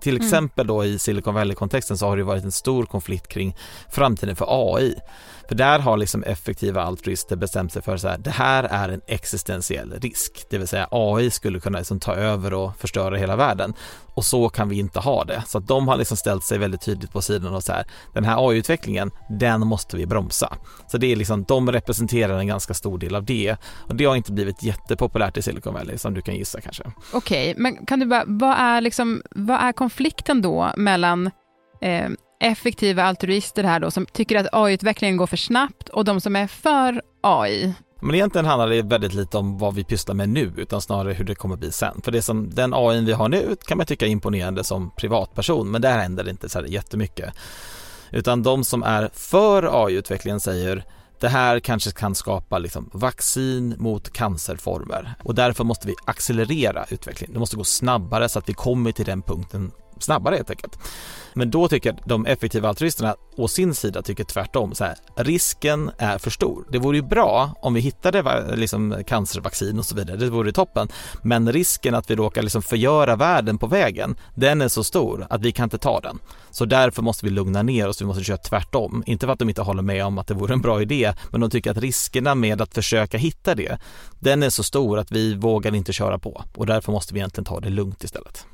Till 0.00 0.16
mm. 0.16 0.26
exempel 0.26 0.66
då 0.66 0.84
i 0.84 0.98
Silicon 0.98 1.34
Valley-kontexten 1.34 1.98
så 1.98 2.06
har 2.06 2.16
det 2.16 2.24
varit 2.24 2.44
en 2.44 2.52
stor 2.52 2.84
konflikt 2.84 3.28
kring 3.28 3.56
framtiden 3.90 4.36
för 4.36 4.46
AI. 4.48 4.94
För 5.48 5.54
där 5.54 5.78
har 5.78 5.96
liksom 5.96 6.22
effektiva 6.22 6.82
altruister 6.82 7.36
bestämt 7.36 7.72
sig 7.72 7.82
för 7.82 7.96
så 7.96 8.08
här, 8.08 8.17
det 8.18 8.30
här 8.30 8.64
är 8.64 8.88
en 8.88 9.00
existentiell 9.06 10.00
risk, 10.00 10.46
det 10.50 10.58
vill 10.58 10.68
säga 10.68 10.88
AI 10.90 11.30
skulle 11.30 11.60
kunna 11.60 11.78
liksom 11.78 12.00
ta 12.00 12.14
över 12.14 12.54
och 12.54 12.76
förstöra 12.76 13.16
hela 13.16 13.36
världen 13.36 13.74
och 14.14 14.24
så 14.24 14.48
kan 14.48 14.68
vi 14.68 14.78
inte 14.78 15.00
ha 15.00 15.24
det. 15.24 15.42
Så 15.46 15.58
att 15.58 15.66
de 15.66 15.88
har 15.88 15.96
liksom 15.96 16.16
ställt 16.16 16.44
sig 16.44 16.58
väldigt 16.58 16.80
tydligt 16.80 17.12
på 17.12 17.22
sidan 17.22 17.54
och 17.54 17.64
så 17.64 17.72
här, 17.72 17.86
den 18.14 18.24
här 18.24 18.48
AI-utvecklingen, 18.48 19.10
den 19.28 19.66
måste 19.66 19.96
vi 19.96 20.06
bromsa. 20.06 20.56
Så 20.86 20.98
det 20.98 21.12
är 21.12 21.16
liksom, 21.16 21.44
de 21.44 21.72
representerar 21.72 22.38
en 22.38 22.46
ganska 22.46 22.74
stor 22.74 22.98
del 22.98 23.14
av 23.14 23.24
det 23.24 23.56
och 23.62 23.94
det 23.94 24.04
har 24.04 24.16
inte 24.16 24.32
blivit 24.32 24.62
jättepopulärt 24.62 25.36
i 25.36 25.42
Silicon 25.42 25.74
Valley 25.74 25.98
som 25.98 26.14
du 26.14 26.22
kan 26.22 26.36
gissa 26.36 26.60
kanske. 26.60 26.84
Okej, 27.12 27.50
okay, 27.50 27.62
men 27.62 27.86
kan 27.86 28.00
du 28.00 28.06
bara, 28.06 28.24
vad 28.26 28.56
är 28.58 28.80
liksom, 28.80 29.22
vad 29.30 29.60
är 29.60 29.72
konflikten 29.72 30.42
då 30.42 30.72
mellan 30.76 31.30
eh, 31.80 32.08
effektiva 32.40 33.02
altruister 33.02 33.64
här 33.64 33.80
då 33.80 33.90
som 33.90 34.06
tycker 34.06 34.36
att 34.36 34.46
AI-utvecklingen 34.52 35.16
går 35.16 35.26
för 35.26 35.36
snabbt 35.36 35.88
och 35.88 36.04
de 36.04 36.20
som 36.20 36.36
är 36.36 36.46
för 36.46 37.02
AI. 37.22 37.74
Men 38.00 38.14
egentligen 38.14 38.46
handlar 38.46 38.68
det 38.68 38.82
väldigt 38.82 39.14
lite 39.14 39.38
om 39.38 39.58
vad 39.58 39.74
vi 39.74 39.84
pysslar 39.84 40.14
med 40.14 40.28
nu 40.28 40.52
utan 40.56 40.80
snarare 40.80 41.12
hur 41.12 41.24
det 41.24 41.34
kommer 41.34 41.56
bli 41.56 41.72
sen. 41.72 42.00
För 42.04 42.12
det 42.12 42.22
som 42.22 42.54
den 42.54 42.74
AI 42.74 43.00
vi 43.00 43.12
har 43.12 43.28
nu 43.28 43.56
kan 43.66 43.76
man 43.76 43.86
tycka 43.86 44.06
är 44.06 44.10
imponerande 44.10 44.64
som 44.64 44.90
privatperson 44.90 45.70
men 45.70 45.82
där 45.82 45.98
händer 45.98 46.24
det 46.24 46.30
inte 46.30 46.48
så 46.48 46.58
här 46.58 46.66
jättemycket. 46.66 47.34
Utan 48.10 48.42
de 48.42 48.64
som 48.64 48.82
är 48.82 49.10
för 49.12 49.84
AI-utvecklingen 49.84 50.40
säger 50.40 50.84
det 51.20 51.28
här 51.28 51.60
kanske 51.60 51.90
kan 51.90 52.14
skapa 52.14 52.58
liksom 52.58 52.90
vaccin 52.92 53.74
mot 53.78 54.12
cancerformer 54.12 55.14
och 55.24 55.34
därför 55.34 55.64
måste 55.64 55.86
vi 55.86 55.94
accelerera 56.04 56.84
utvecklingen. 56.90 57.32
Det 57.34 57.40
måste 57.40 57.56
gå 57.56 57.64
snabbare 57.64 58.28
så 58.28 58.38
att 58.38 58.48
vi 58.48 58.54
kommer 58.54 58.92
till 58.92 59.04
den 59.04 59.22
punkten 59.22 59.72
snabbare 60.02 60.36
helt 60.36 60.50
enkelt. 60.50 60.78
Men 61.34 61.50
då 61.50 61.68
tycker 61.68 61.96
de 62.04 62.26
effektiva 62.26 62.68
altruisterna 62.68 63.14
å 63.36 63.48
sin 63.48 63.74
sida 63.74 64.02
tycker 64.02 64.24
tvärtom. 64.24 64.74
Så 64.74 64.84
här, 64.84 64.96
risken 65.16 65.90
är 65.98 66.18
för 66.18 66.30
stor. 66.30 66.66
Det 66.70 66.78
vore 66.78 66.96
ju 66.96 67.02
bra 67.02 67.54
om 67.62 67.74
vi 67.74 67.80
hittade 67.80 68.56
liksom 68.56 69.04
cancervaccin 69.06 69.78
och 69.78 69.84
så 69.84 69.94
vidare. 69.94 70.16
Det 70.16 70.30
vore 70.30 70.52
toppen. 70.52 70.88
Men 71.22 71.52
risken 71.52 71.94
att 71.94 72.10
vi 72.10 72.16
råkar 72.16 72.42
liksom 72.42 72.62
förgöra 72.62 73.16
världen 73.16 73.58
på 73.58 73.66
vägen, 73.66 74.16
den 74.34 74.60
är 74.60 74.68
så 74.68 74.84
stor 74.84 75.26
att 75.30 75.42
vi 75.42 75.52
kan 75.52 75.64
inte 75.64 75.78
ta 75.78 76.00
den. 76.00 76.18
Så 76.50 76.64
därför 76.64 77.02
måste 77.02 77.24
vi 77.24 77.30
lugna 77.30 77.62
ner 77.62 77.88
oss. 77.88 78.00
Vi 78.00 78.06
måste 78.06 78.24
köra 78.24 78.36
tvärtom. 78.36 79.02
Inte 79.06 79.26
för 79.26 79.32
att 79.32 79.38
de 79.38 79.48
inte 79.48 79.62
håller 79.62 79.82
med 79.82 80.04
om 80.04 80.18
att 80.18 80.26
det 80.26 80.34
vore 80.34 80.52
en 80.52 80.60
bra 80.60 80.82
idé, 80.82 81.12
men 81.30 81.40
de 81.40 81.50
tycker 81.50 81.70
att 81.70 81.78
riskerna 81.78 82.34
med 82.34 82.60
att 82.60 82.74
försöka 82.74 83.18
hitta 83.18 83.54
det, 83.54 83.78
den 84.20 84.42
är 84.42 84.50
så 84.50 84.62
stor 84.62 84.98
att 84.98 85.12
vi 85.12 85.34
vågar 85.34 85.74
inte 85.74 85.92
köra 85.92 86.18
på 86.18 86.44
och 86.56 86.66
därför 86.66 86.92
måste 86.92 87.14
vi 87.14 87.20
egentligen 87.20 87.44
ta 87.44 87.60
det 87.60 87.70
lugnt 87.70 88.04
istället. 88.04 88.46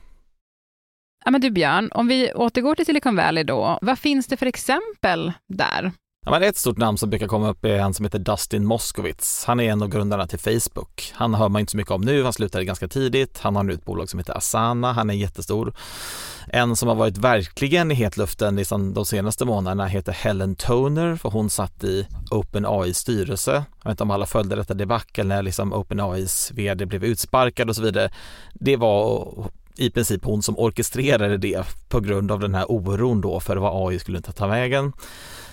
Ja, 1.25 1.31
men 1.31 1.41
du 1.41 1.51
Björn, 1.51 1.91
om 1.93 2.07
vi 2.09 2.33
återgår 2.33 2.75
till 2.75 2.87
Silicon 2.87 3.17
Valley 3.17 3.45
då, 3.45 3.79
vad 3.83 3.99
finns 3.99 4.27
det 4.27 4.37
för 4.37 4.47
exempel 4.47 5.33
där? 5.49 5.93
Ja, 6.25 6.31
men 6.31 6.43
ett 6.43 6.57
stort 6.57 6.79
namn 6.79 6.99
som 6.99 7.11
brukar 7.11 7.27
komma 7.27 7.49
upp 7.49 7.65
är 7.65 7.79
en 7.79 7.95
som 7.95 8.05
heter 8.05 8.19
Dustin 8.19 8.67
Moskowitz. 8.67 9.45
Han 9.45 9.61
är 9.61 9.73
en 9.73 9.83
av 9.83 9.89
grundarna 9.89 10.27
till 10.27 10.39
Facebook. 10.39 11.13
Han 11.15 11.35
hör 11.35 11.49
man 11.49 11.61
inte 11.61 11.71
så 11.71 11.77
mycket 11.77 11.93
om 11.93 12.01
nu, 12.01 12.23
han 12.23 12.33
slutade 12.33 12.65
ganska 12.65 12.89
tidigt. 12.89 13.39
Han 13.39 13.57
har 13.57 13.63
nu 13.63 13.73
ett 13.73 13.85
bolag 13.85 14.11
som 14.11 14.19
heter 14.19 14.37
Asana, 14.37 14.93
han 14.93 15.11
är 15.11 15.15
jättestor. 15.15 15.75
En 16.47 16.77
som 16.77 16.89
har 16.89 16.97
varit 16.97 17.19
verkligen 17.19 17.91
i 17.91 17.95
hetluften 17.95 18.57
liksom 18.57 18.95
de 18.95 19.07
senaste 19.07 19.45
månaderna 19.45 19.87
heter 19.87 20.13
Helen 20.13 20.57
Toner, 20.57 21.17
för 21.17 21.29
hon 21.31 21.51
satt 21.51 21.85
i 21.85 22.07
OpenAIs 22.31 22.99
styrelse. 22.99 23.53
Jag 23.53 23.91
vet 23.91 23.91
inte 23.91 24.03
om 24.03 24.11
alla 24.11 24.27
följde 24.27 24.57
detta 24.57 24.75
debacle 24.75 25.25
när 25.25 25.43
liksom 25.43 25.73
OpenAIs 25.73 26.51
vd 26.55 26.87
blev 26.87 27.05
utsparkad 27.05 27.69
och 27.69 27.77
så 27.77 27.83
vidare. 27.83 28.11
Det 28.55 28.77
var 28.77 29.29
i 29.77 29.91
princip 29.91 30.25
hon 30.25 30.43
som 30.43 30.59
orkestrerade 30.59 31.37
det 31.37 31.65
på 31.89 32.01
grund 32.01 32.33
av 32.33 32.41
den 32.41 32.55
här 32.55 32.65
oron 32.69 33.21
då 33.21 33.41
för 33.41 33.57
vad 33.57 33.89
AI 33.89 33.99
skulle 33.99 34.21
ta 34.21 34.47
vägen. 34.47 34.93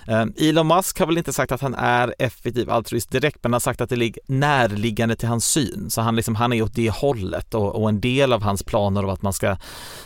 Ehm, 0.07 0.33
Elon 0.37 0.67
Musk 0.67 0.99
har 0.99 1.07
väl 1.07 1.17
inte 1.17 1.33
sagt 1.33 1.51
att 1.51 1.61
han 1.61 1.75
är 1.75 2.15
effektiv 2.19 2.69
altruist 2.69 3.11
direkt, 3.11 3.37
men 3.41 3.49
han 3.49 3.53
har 3.53 3.59
sagt 3.59 3.81
att 3.81 3.89
det 3.89 3.95
ligger 3.95 4.21
närliggande 4.25 5.15
till 5.15 5.27
hans 5.27 5.45
syn. 5.45 5.89
Så 5.89 6.01
han, 6.01 6.15
liksom, 6.15 6.35
han 6.35 6.53
är 6.53 6.61
åt 6.61 6.75
det 6.75 6.89
hållet 6.89 7.53
och, 7.53 7.81
och 7.81 7.89
en 7.89 8.01
del 8.01 8.33
av 8.33 8.41
hans 8.41 8.63
planer 8.63 9.03
av 9.03 9.09
att 9.09 9.21
man 9.21 9.33
ska 9.33 9.57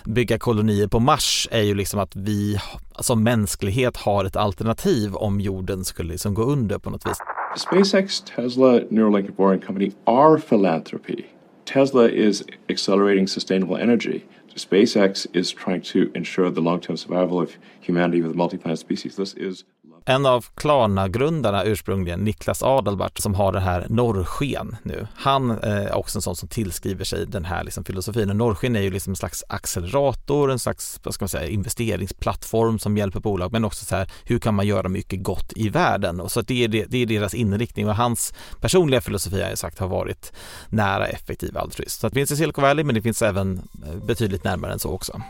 bygga 0.06 0.40
kolonier 0.40 0.88
på 0.88 1.00
Mars 1.00 1.48
är 1.52 1.62
ju 1.62 1.76
liksom 1.76 2.00
att 2.00 2.16
vi 2.16 2.60
som 3.00 3.24
mänsklighet 3.24 3.98
har 3.98 4.26
ett 4.26 4.36
alternativ 4.36 5.16
om 5.16 5.42
jorden 5.42 5.86
skulle 5.86 6.12
liksom 6.12 6.34
gå 6.34 6.44
under 6.44 6.80
på 6.80 6.90
något 6.90 7.06
vis. 7.06 7.18
SpaceX, 7.58 8.22
Tesla, 8.22 8.80
Neuralink 8.90 9.28
and 9.28 9.36
Boring 9.36 9.62
Company 9.62 9.92
are 10.06 10.40
philanthropy. 10.40 11.35
Tesla 11.66 12.08
is 12.08 12.46
accelerating 12.70 13.28
sustainable 13.28 13.78
energy. 13.78 14.26
SpaceX 14.56 15.28
is 15.34 15.52
trying 15.52 15.82
to 15.82 16.12
ensure 16.16 16.50
the 16.50 16.62
long-term 16.62 16.96
survival 16.96 17.42
of 17.42 17.58
humanity 17.82 18.22
with 18.22 18.36
multi-planet 18.36 18.80
species. 18.80 19.18
This 19.18 19.34
is 19.34 19.66
en 20.06 20.26
av 20.26 20.46
Klarna-grundarna 20.56 21.64
ursprungligen, 21.64 22.20
Niklas 22.20 22.64
Adalbert, 22.64 23.20
som 23.20 23.36
har 23.36 23.52
det 23.52 23.60
här 23.60 23.86
norrsken 23.90 24.76
nu. 24.84 25.08
Han 25.16 25.52
eh, 25.52 25.58
är 25.64 25.96
också 25.96 26.18
en 26.18 26.22
sån 26.22 26.36
som 26.36 26.50
tillskriver 26.50 27.06
sig 27.06 27.26
den 27.26 27.46
här 27.46 27.64
liksom 27.64 27.84
filosofin. 27.84 28.30
Och 28.30 28.36
norrsken 28.36 28.76
är 28.76 28.82
ju 28.82 28.92
liksom 28.92 29.12
en 29.12 29.16
slags 29.16 29.44
accelerator, 29.50 30.52
en 30.52 30.60
slags 30.60 31.00
vad 31.04 31.14
ska 31.14 31.24
man 31.24 31.30
säga, 31.30 31.48
investeringsplattform 31.48 32.80
som 32.80 32.98
hjälper 32.98 33.20
bolag, 33.20 33.52
men 33.52 33.66
också 33.66 33.86
så 33.86 33.96
här, 33.96 34.12
hur 34.24 34.40
kan 34.40 34.56
man 34.56 34.68
göra 34.68 34.90
mycket 34.90 35.24
gott 35.24 35.54
i 35.56 35.70
världen? 35.70 36.20
Och 36.20 36.32
så 36.32 36.42
det 36.42 36.64
är, 36.64 36.68
det, 36.68 36.86
det 36.86 36.98
är 36.98 37.06
deras 37.06 37.34
inriktning 37.34 37.90
och 37.90 37.96
hans 37.96 38.34
personliga 38.62 39.02
filosofi 39.02 39.42
har 39.42 39.50
jag 39.50 39.58
sagt 39.58 39.80
har 39.80 39.88
varit 39.88 40.34
nära 40.70 41.08
effektiv 41.08 41.58
altruism. 41.58 42.02
Så 42.02 42.10
det 42.10 42.14
finns 42.14 42.32
i 42.32 42.38
Silicon 42.38 42.62
Valley, 42.62 42.86
men 42.86 42.96
det 42.96 43.02
finns 43.02 43.22
även 43.22 43.62
eh, 43.86 44.06
betydligt 44.06 44.44
närmare 44.44 44.74
än 44.74 44.80
så 44.80 44.92
också. 44.92 45.22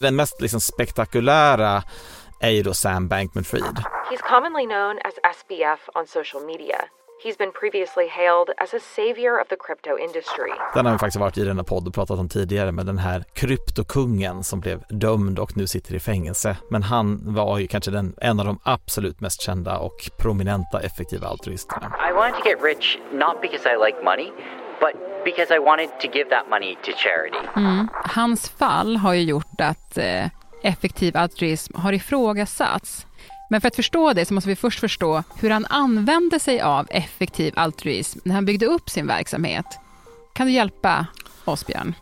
Den 0.00 0.16
mest 0.16 0.40
liksom 0.40 0.60
spektakulära 0.60 1.82
är 2.40 2.50
ju 2.50 2.62
då 2.62 2.74
Sam 2.74 3.08
Bankman-Fried. 3.08 3.76
He's 4.10 4.22
commonly 4.22 4.66
known 4.66 4.98
as 5.04 5.14
SBF 5.36 5.80
on 5.94 6.06
social 6.06 6.42
media. 6.46 6.80
He's 7.24 7.38
been 7.38 7.52
previously 7.52 8.08
hailed 8.08 8.50
as 8.58 8.74
a 8.74 8.80
savior 8.96 9.40
of 9.40 9.48
the 9.48 9.56
crypto 9.56 9.98
industry. 9.98 10.52
Den 10.74 10.86
har 10.86 10.92
vi 10.92 10.98
faktiskt 10.98 11.20
varit 11.20 11.38
i 11.38 11.44
denna 11.44 11.64
podd 11.64 11.88
och 11.88 11.94
pratat 11.94 12.18
om 12.18 12.28
tidigare 12.28 12.72
med 12.72 12.86
den 12.86 12.98
här 12.98 13.24
kryptokungen 13.32 14.44
som 14.44 14.60
blev 14.60 14.82
dömd 14.88 15.38
och 15.38 15.56
nu 15.56 15.66
sitter 15.66 15.94
i 15.94 16.00
fängelse. 16.00 16.56
Men 16.70 16.82
han 16.82 17.34
var 17.34 17.58
ju 17.58 17.66
kanske 17.66 17.90
den, 17.90 18.14
en 18.20 18.40
av 18.40 18.46
de 18.46 18.58
absolut 18.62 19.20
mest 19.20 19.42
kända 19.42 19.78
och 19.78 20.10
prominenta 20.16 20.80
effektiva 20.80 21.26
altruisterna. 21.28 21.92
I 22.10 22.12
wanted 22.12 22.42
to 22.42 22.48
get 22.48 22.62
rich 22.62 22.98
not 23.12 23.42
because 23.42 23.68
I 23.68 23.76
like 23.86 24.04
money 24.04 24.32
but 24.80 24.94
because 25.24 25.54
I 25.56 25.58
wanted 25.58 25.90
to 26.00 26.06
give 26.16 26.30
that 26.30 26.48
money 26.50 26.76
to 26.84 26.92
charity. 26.92 27.46
Mm. 27.56 27.88
Hans 28.04 28.48
fall 28.50 28.96
har 28.96 29.14
ju 29.14 29.22
gjort 29.22 29.60
att 29.60 29.98
eh, 29.98 30.26
effektiv 30.62 31.16
altruism 31.16 31.76
har 31.76 31.92
ifrågasatts. 31.92 33.06
Men 33.50 33.60
för 33.60 33.68
att 33.68 33.76
förstå 33.76 34.12
det 34.12 34.24
så 34.24 34.34
måste 34.34 34.48
vi 34.48 34.56
först 34.56 34.80
förstå 34.80 35.22
hur 35.40 35.50
han 35.50 35.66
använde 35.66 36.40
sig 36.40 36.60
av 36.60 36.86
effektiv 36.90 37.52
altruism 37.56 38.18
när 38.24 38.34
han 38.34 38.44
byggde 38.44 38.66
upp 38.66 38.90
sin 38.90 39.06
verksamhet. 39.06 39.66
Kan 40.34 40.46
du 40.46 40.52
hjälpa 40.52 41.06
oss, 41.44 41.66
Björn? 41.66 41.94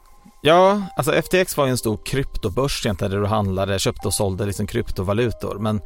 Ja, 0.46 0.82
alltså 0.96 1.12
FTX 1.12 1.56
var 1.56 1.66
ju 1.66 1.70
en 1.70 1.78
stor 1.78 1.98
kryptobörs 2.04 2.86
egentligen 2.86 3.10
där 3.10 3.18
du 3.18 3.26
handlade, 3.26 3.78
köpte 3.78 4.08
och 4.08 4.14
sålde 4.14 4.46
liksom 4.46 4.66
kryptovalutor. 4.66 5.58
Men 5.58 5.80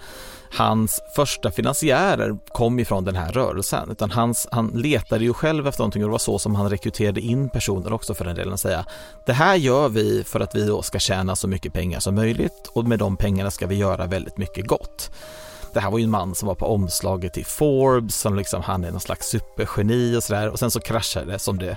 hans 0.53 1.01
första 1.17 1.51
finansiärer 1.51 2.39
kom 2.49 2.79
ifrån 2.79 3.05
den 3.05 3.17
här 3.17 3.33
rörelsen. 3.33 3.91
Utan 3.91 4.11
hans, 4.11 4.49
han 4.53 4.69
letade 4.69 5.25
ju 5.25 5.33
själv 5.33 5.67
efter 5.67 5.81
någonting 5.81 6.03
och 6.03 6.09
det 6.09 6.13
var 6.13 6.19
så 6.19 6.39
som 6.39 6.55
han 6.55 6.71
rekryterade 6.71 7.21
in 7.21 7.49
personer 7.51 7.93
också 7.93 8.15
för 8.15 8.25
den 8.25 8.37
delen 8.37 8.55
att 8.55 8.61
säga 8.61 8.85
det 9.27 9.33
här 9.33 9.57
gör 9.57 9.89
vi 9.89 10.25
för 10.25 10.41
att 10.41 10.55
vi 10.55 10.67
då 10.67 10.83
ska 10.83 10.99
tjäna 10.99 11.37
så 11.37 11.49
mycket 11.49 11.73
pengar 11.73 12.01
som 12.01 12.15
möjligt 12.15 12.71
och 12.75 12.85
med 12.85 12.99
de 12.99 13.17
pengarna 13.17 13.51
ska 13.51 13.67
vi 13.67 13.75
göra 13.75 14.07
väldigt 14.07 14.39
mycket 14.39 14.67
gott. 14.67 15.11
Det 15.75 15.81
här 15.81 15.91
var 15.91 15.99
ju 15.99 16.05
en 16.05 16.11
man 16.11 16.35
som 16.35 16.49
var 16.49 16.55
på 16.55 16.67
omslaget 16.67 17.33
till 17.35 17.47
Forbes, 17.47 18.17
som 18.17 18.37
liksom 18.37 18.63
han 18.63 18.85
är 18.85 18.91
någon 18.91 19.01
slags 19.01 19.27
supergeni 19.27 20.17
och 20.17 20.23
sådär 20.23 20.49
och 20.49 20.59
sen 20.59 20.71
så 20.71 20.81
kraschade 20.81 21.33
det 21.33 21.39
som 21.39 21.59
det 21.59 21.77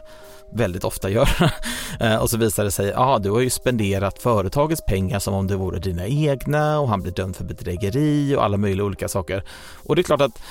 väldigt 0.54 0.84
ofta 0.84 1.10
gör. 1.10 1.30
Eh, 2.00 2.16
och 2.16 2.30
så 2.30 2.38
visade 2.38 2.68
det 2.68 2.72
sig, 2.72 2.88
ja 2.88 3.20
du 3.20 3.32
har 3.32 3.40
ju 3.40 3.50
spenderat 3.50 4.22
företagets 4.22 4.82
pengar 4.88 5.20
som 5.20 5.34
om 5.34 5.48
det 5.48 5.56
vore 5.56 5.80
dina 5.80 6.08
egna 6.08 6.80
och 6.80 6.90
han 6.90 7.02
blir 7.02 7.14
dömd 7.14 7.36
för 7.36 7.44
bedrägeri 7.44 8.36
och 8.36 8.44
alla 8.44 8.58
möjliga 8.58 8.86
olika 8.86 9.08
saker. 9.08 9.44
Och 9.84 9.96
det 9.96 10.02
är 10.02 10.04
klart 10.04 10.22
att 10.22 10.42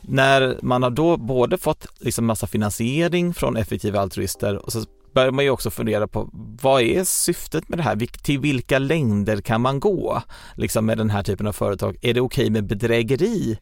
när 0.00 0.58
man 0.62 0.82
har 0.82 0.90
då 0.90 1.16
både 1.16 1.58
fått 1.58 1.86
liksom 1.98 2.26
massa 2.26 2.46
finansiering 2.46 3.34
från 3.34 3.56
effektiva 3.56 4.00
altruister 4.00 4.56
och 4.66 4.72
så 4.72 4.84
börjar 5.14 5.30
man 5.30 5.44
ju 5.44 5.50
också 5.50 5.70
fundera 5.70 6.08
på 6.08 6.28
vad 6.62 6.82
är 6.82 7.04
syftet 7.04 7.68
med 7.68 7.78
det 7.78 7.82
här? 7.82 7.96
Till 8.22 8.40
vilka 8.40 8.78
längder 8.78 9.40
kan 9.40 9.60
man 9.60 9.80
gå 9.80 10.22
liksom 10.54 10.86
med 10.86 10.98
den 10.98 11.10
här 11.10 11.22
typen 11.22 11.46
av 11.46 11.52
företag? 11.52 11.96
Är 12.02 12.14
det 12.14 12.20
okej 12.20 12.42
okay 12.42 12.50
med 12.50 12.66
bedrägeri 12.66 13.58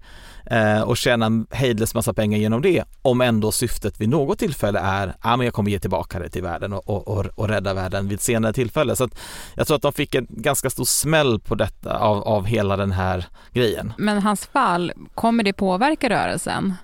eh, 0.47 0.81
och 0.81 0.97
tjäna 0.97 1.47
hejdlös 1.51 1.95
massa 1.95 2.15
pengar 2.15 2.39
genom 2.39 2.63
det 2.63 2.85
om 3.03 3.21
ändå 3.21 3.53
syftet 3.53 4.01
vid 4.01 4.09
något 4.09 4.39
tillfälle 4.39 4.79
är 4.79 5.09
att 5.09 5.17
ah, 5.21 5.43
jag 5.43 5.55
kommer 5.55 5.71
ge 5.71 5.79
tillbaka 5.79 6.19
det 6.19 6.29
till 6.29 6.43
världen 6.43 6.73
och, 6.73 6.89
och, 6.89 7.09
och, 7.09 7.27
och 7.35 7.49
rädda 7.49 7.75
världen 7.75 8.09
vid 8.09 8.15
ett 8.15 8.23
senare 8.23 8.53
tillfälle. 8.53 8.97
Så 8.97 9.09
jag 9.55 9.67
tror 9.67 9.77
att 9.77 9.83
de 9.83 9.93
fick 9.93 10.15
en 10.15 10.27
ganska 10.31 10.71
stor 10.71 10.85
smäll 10.85 11.41
på 11.41 11.55
detta 11.55 11.99
av, 11.99 12.23
av 12.23 12.45
hela 12.45 12.77
den 12.77 12.93
här 12.93 13.27
grejen. 13.53 13.93
Men 13.99 14.23
hans 14.23 14.47
fall, 14.47 14.93
kommer 15.15 15.45
det 15.45 15.53
påverka 15.53 16.11
rörelsen? 16.11 16.75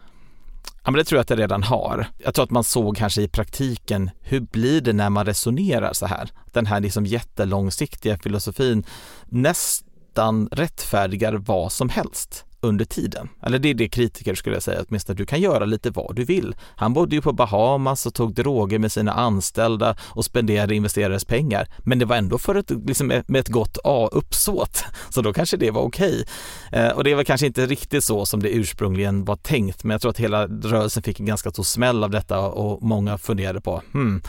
Ja, 0.85 0.91
men 0.91 0.99
det 0.99 1.05
tror 1.05 1.17
jag 1.17 1.21
att 1.23 1.29
det 1.29 1.37
redan 1.37 1.63
har. 1.63 2.07
Jag 2.19 2.35
tror 2.35 2.45
att 2.45 2.51
man 2.51 2.65
såg 2.65 2.97
kanske 2.97 3.23
i 3.23 3.29
praktiken, 3.29 4.11
hur 4.21 4.41
blir 4.41 4.81
det 4.81 4.93
när 4.93 5.11
man 5.11 5.27
resonerar 5.27 5.93
så 5.93 6.07
här? 6.07 6.31
Den 6.53 6.67
här 6.67 6.81
liksom 6.81 7.07
jättelångsiktiga 7.07 8.19
filosofin 8.19 8.85
nästan 9.29 10.49
rättfärdigar 10.53 11.35
vad 11.35 11.73
som 11.73 11.89
helst 11.89 12.45
under 12.61 12.85
tiden. 12.85 13.29
Eller 13.43 13.59
det 13.59 13.69
är 13.69 13.75
det 13.75 13.89
kritiker 13.89 14.35
skulle 14.35 14.57
jag 14.57 14.63
säga, 14.63 14.85
åtminstone 14.89 15.17
du 15.17 15.27
kan 15.27 15.41
göra 15.41 15.65
lite 15.65 15.91
vad 15.91 16.17
du 16.17 16.25
vill. 16.25 16.55
Han 16.77 16.93
bodde 16.93 17.15
ju 17.15 17.23
på 17.23 17.33
Bahamas 17.33 18.07
och 18.07 18.15
tog 18.15 18.35
droger 18.35 18.79
med 18.79 18.93
sina 18.93 19.13
anställda 19.13 19.97
och 20.01 20.25
spenderade 20.25 20.75
investerares 20.75 21.25
pengar. 21.25 21.69
Men 21.79 21.99
det 21.99 22.05
var 22.05 22.17
ändå 22.17 22.39
för 22.39 22.55
ett, 22.55 22.71
liksom 22.71 23.07
med 23.07 23.37
ett 23.37 23.49
gott 23.49 23.79
A-uppsåt, 23.85 24.85
så 25.11 25.23
då 25.23 25.33
kanske 25.33 25.57
det 25.57 25.71
var 25.71 25.83
okej. 25.83 26.25
Okay. 26.69 26.81
Eh, 26.83 26.93
och 26.93 27.05
det 27.05 27.15
var 27.15 27.25
kanske 27.25 27.47
inte 27.47 27.67
riktigt 27.67 28.05
så 28.05 28.27
som 28.27 28.43
det 28.43 28.51
ursprungligen 28.51 29.25
var 29.25 29.37
tänkt, 29.37 29.85
men 29.85 29.91
jag 29.91 30.01
tror 30.01 30.11
att 30.11 30.21
hela 30.21 30.47
rörelsen 30.47 31.03
fick 31.03 31.21
en 31.21 31.27
ganska 31.27 31.51
stor 31.51 31.63
smäll 31.63 32.05
av 32.05 32.11
detta 32.11 32.41
och 32.41 32.83
många 32.83 33.19
funderade 33.19 33.61
på, 33.61 33.83
hmm, 33.93 34.23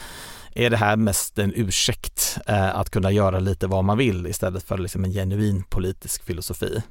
är 0.54 0.70
det 0.70 0.76
här 0.76 0.96
mest 0.96 1.38
en 1.38 1.52
ursäkt 1.54 2.38
eh, 2.46 2.76
att 2.76 2.90
kunna 2.90 3.10
göra 3.10 3.40
lite 3.40 3.66
vad 3.66 3.84
man 3.84 3.98
vill 3.98 4.26
istället 4.26 4.62
för 4.62 4.78
liksom 4.78 5.04
en 5.04 5.12
genuin 5.12 5.62
politisk 5.70 6.24
filosofi? 6.24 6.82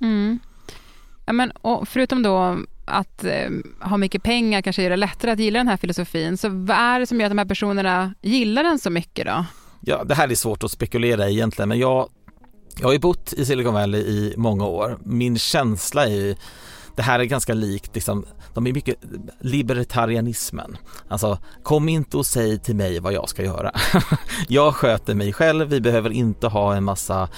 Mm. 0.00 0.38
Ja, 1.26 1.32
men, 1.32 1.50
och 1.50 1.88
förutom 1.88 2.22
då 2.22 2.58
att 2.84 3.24
eh, 3.24 3.50
ha 3.80 3.96
mycket 3.96 4.22
pengar 4.22 4.62
kanske 4.62 4.82
gör 4.82 4.90
det 4.90 4.96
lättare 4.96 5.30
att 5.30 5.38
gilla 5.38 5.58
den 5.58 5.68
här 5.68 5.76
filosofin, 5.76 6.36
så 6.36 6.48
vad 6.48 6.76
är 6.76 7.00
det 7.00 7.06
som 7.06 7.20
gör 7.20 7.26
att 7.26 7.30
de 7.30 7.38
här 7.38 7.44
personerna 7.44 8.14
gillar 8.22 8.62
den 8.62 8.78
så 8.78 8.90
mycket 8.90 9.26
då? 9.26 9.44
Ja, 9.80 10.04
det 10.04 10.14
här 10.14 10.30
är 10.30 10.34
svårt 10.34 10.64
att 10.64 10.70
spekulera 10.70 11.28
i 11.28 11.32
egentligen, 11.32 11.68
men 11.68 11.78
jag, 11.78 12.08
jag 12.78 12.88
har 12.88 12.92
ju 12.92 12.98
bott 12.98 13.32
i 13.32 13.44
Silicon 13.44 13.74
Valley 13.74 14.00
i 14.00 14.34
många 14.36 14.66
år. 14.66 14.98
Min 15.04 15.38
känsla 15.38 16.06
är 16.06 16.10
ju 16.10 16.34
det 16.96 17.02
här 17.02 17.20
är 17.20 17.24
ganska 17.24 17.54
likt, 17.54 17.94
liksom, 17.94 18.26
de 18.54 18.66
är 18.66 18.72
mycket 18.72 18.96
libertarianismen. 19.40 20.76
Alltså, 21.08 21.38
kom 21.62 21.88
inte 21.88 22.16
och 22.16 22.26
säg 22.26 22.58
till 22.58 22.76
mig 22.76 23.00
vad 23.00 23.12
jag 23.12 23.28
ska 23.28 23.44
göra. 23.44 23.72
jag 24.48 24.74
sköter 24.74 25.14
mig 25.14 25.32
själv, 25.32 25.68
vi 25.68 25.80
behöver 25.80 26.10
inte 26.10 26.46
ha 26.48 26.74
en 26.74 26.84
massa 26.84 27.28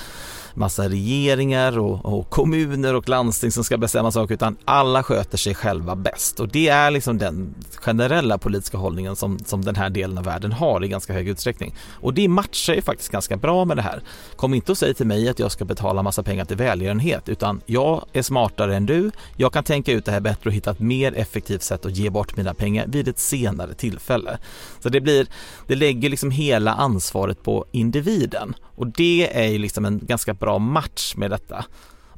massa 0.58 0.88
regeringar 0.88 1.78
och, 1.78 2.04
och, 2.04 2.30
kommuner 2.30 2.94
och 2.94 3.08
landsting 3.08 3.50
som 3.50 3.64
ska 3.64 3.78
bestämma 3.78 4.12
saker 4.12 4.34
utan 4.34 4.56
alla 4.64 5.02
sköter 5.02 5.38
sig 5.38 5.54
själva 5.54 5.96
bäst 5.96 6.40
och 6.40 6.48
det 6.48 6.68
är 6.68 6.90
liksom 6.90 7.18
den 7.18 7.54
generella 7.74 8.38
politiska 8.38 8.78
hållningen 8.78 9.16
som, 9.16 9.38
som 9.38 9.64
den 9.64 9.76
här 9.76 9.90
delen 9.90 10.18
av 10.18 10.24
världen 10.24 10.52
har 10.52 10.84
i 10.84 10.88
ganska 10.88 11.12
hög 11.12 11.28
utsträckning. 11.28 11.74
Och 12.00 12.14
det 12.14 12.28
matchar 12.28 12.74
ju 12.74 12.82
faktiskt 12.82 13.10
ganska 13.10 13.36
bra 13.36 13.64
med 13.64 13.76
det 13.76 13.82
här. 13.82 14.02
Kom 14.36 14.54
inte 14.54 14.72
och 14.72 14.78
säg 14.78 14.94
till 14.94 15.06
mig 15.06 15.28
att 15.28 15.38
jag 15.38 15.52
ska 15.52 15.64
betala 15.64 16.02
massa 16.02 16.22
pengar 16.22 16.44
till 16.44 16.56
välgörenhet 16.56 17.28
utan 17.28 17.60
jag 17.66 18.04
är 18.12 18.22
smartare 18.22 18.76
än 18.76 18.86
du. 18.86 19.10
Jag 19.36 19.52
kan 19.52 19.64
tänka 19.64 19.92
ut 19.92 20.04
det 20.04 20.12
här 20.12 20.20
bättre 20.20 20.50
och 20.50 20.54
hitta 20.54 20.70
ett 20.70 20.80
mer 20.80 21.14
effektivt 21.14 21.62
sätt 21.62 21.86
att 21.86 21.96
ge 21.96 22.10
bort 22.10 22.36
mina 22.36 22.54
pengar 22.54 22.86
vid 22.88 23.08
ett 23.08 23.18
senare 23.18 23.74
tillfälle. 23.74 24.38
Så 24.80 24.88
det 24.88 25.00
blir, 25.00 25.26
det 25.66 25.74
lägger 25.74 26.10
liksom 26.10 26.30
hela 26.30 26.72
ansvaret 26.72 27.42
på 27.42 27.66
individen 27.72 28.54
och 28.78 28.86
det 28.86 29.28
är 29.32 29.48
ju 29.48 29.58
liksom 29.58 29.84
en 29.84 30.00
ganska 30.02 30.34
bra 30.34 30.47
match 30.58 31.14
med 31.16 31.30
detta. 31.30 31.64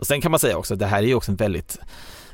Och 0.01 0.07
sen 0.07 0.21
kan 0.21 0.31
man 0.31 0.41
säga 0.41 0.57
också 0.57 0.75
att 0.75 0.81
det 0.81 0.87
här 0.87 1.03
är 1.03 1.07
ju 1.07 1.15
också 1.15 1.31
en 1.31 1.37
väldigt 1.37 1.79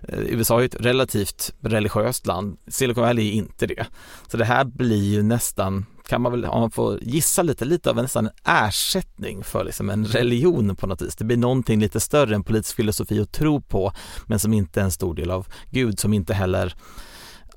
eh, 0.08 0.18
USA 0.18 0.60
är 0.60 0.64
ett 0.64 0.80
relativt 0.80 1.54
religiöst 1.60 2.26
land, 2.26 2.58
Silicon 2.68 3.02
Valley 3.02 3.28
är 3.28 3.32
inte 3.32 3.66
det. 3.66 3.86
Så 4.30 4.36
det 4.36 4.44
här 4.44 4.64
blir 4.64 5.04
ju 5.04 5.22
nästan, 5.22 5.86
kan 6.08 6.22
man 6.22 6.32
väl, 6.32 6.44
om 6.44 6.60
man 6.60 6.70
får 6.70 6.98
gissa 7.02 7.42
lite, 7.42 7.64
lite 7.64 7.90
av 7.90 7.98
en, 7.98 8.04
nästan 8.04 8.26
en 8.26 8.32
ersättning 8.44 9.44
för 9.44 9.64
liksom 9.64 9.90
en 9.90 10.06
religion 10.06 10.76
på 10.76 10.86
något 10.86 11.02
vis. 11.02 11.16
Det 11.16 11.24
blir 11.24 11.36
någonting 11.36 11.80
lite 11.80 12.00
större 12.00 12.34
än 12.34 12.44
politisk 12.44 12.76
filosofi 12.76 13.20
att 13.20 13.32
tro 13.32 13.60
på, 13.60 13.92
men 14.26 14.38
som 14.38 14.52
inte 14.52 14.80
är 14.80 14.84
en 14.84 14.92
stor 14.92 15.14
del 15.14 15.30
av 15.30 15.46
Gud, 15.70 16.00
som 16.00 16.12
inte 16.12 16.34
heller 16.34 16.74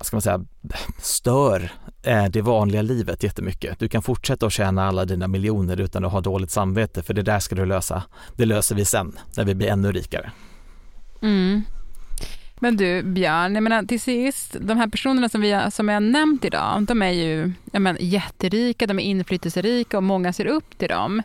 ska 0.00 0.16
man 0.16 0.22
säga, 0.22 0.44
stör 0.98 1.72
eh, 2.02 2.24
det 2.24 2.42
vanliga 2.42 2.82
livet 2.82 3.22
jättemycket. 3.22 3.78
Du 3.78 3.88
kan 3.88 4.02
fortsätta 4.02 4.46
att 4.46 4.52
tjäna 4.52 4.88
alla 4.88 5.04
dina 5.04 5.28
miljoner 5.28 5.80
utan 5.80 6.04
att 6.04 6.12
ha 6.12 6.20
dåligt 6.20 6.50
samvete 6.50 7.02
för 7.02 7.14
det 7.14 7.22
där 7.22 7.38
ska 7.38 7.54
du 7.54 7.66
lösa. 7.66 8.02
Det 8.36 8.44
löser 8.44 8.74
vi 8.74 8.84
sen 8.84 9.18
när 9.36 9.44
vi 9.44 9.54
blir 9.54 9.68
ännu 9.68 9.92
rikare. 9.92 10.30
Mm. 11.22 11.62
Men 12.62 12.76
du 12.76 13.02
Björn, 13.02 13.54
jag 13.54 13.62
menar 13.62 13.82
till 13.82 14.00
sist, 14.00 14.56
de 14.60 14.78
här 14.78 14.88
personerna 14.88 15.28
som, 15.28 15.40
vi, 15.40 15.60
som 15.70 15.88
jag 15.88 16.02
nämnt 16.02 16.44
idag, 16.44 16.82
de 16.82 17.02
är 17.02 17.10
ju 17.10 17.52
jag 17.72 17.82
menar, 17.82 18.00
jätterika, 18.00 18.86
de 18.86 18.98
är 18.98 19.02
inflytelserika 19.02 19.96
och 19.96 20.02
många 20.02 20.32
ser 20.32 20.46
upp 20.46 20.78
till 20.78 20.88
dem. 20.88 21.22